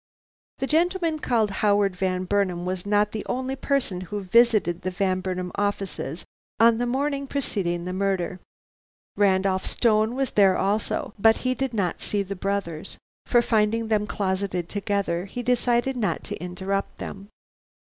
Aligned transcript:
The 0.57 0.65
gentleman 0.65 1.19
called 1.19 1.51
Howard 1.61 1.95
Van 1.95 2.23
Burnam 2.25 2.65
was 2.65 2.87
not 2.87 3.11
the 3.11 3.23
only 3.29 3.55
person 3.55 4.01
who 4.01 4.21
visited 4.21 4.81
the 4.81 4.89
Van 4.89 5.21
Burnam 5.21 5.51
offices 5.53 6.25
on 6.59 6.79
the 6.79 6.87
morning 6.87 7.27
preceding 7.27 7.85
the 7.85 7.93
murder. 7.93 8.39
Randolph 9.15 9.67
Stone 9.67 10.15
was 10.15 10.31
there 10.31 10.57
also, 10.57 11.13
but 11.19 11.37
he 11.45 11.53
did 11.53 11.75
not 11.75 12.01
see 12.01 12.23
the 12.23 12.35
brothers, 12.35 12.97
for 13.27 13.43
finding 13.43 13.89
them 13.89 14.07
closeted 14.07 14.69
together, 14.69 15.25
he 15.25 15.43
decided 15.43 15.95
not 15.95 16.23
to 16.23 16.35
interrupt 16.43 16.97
them. 16.97 17.27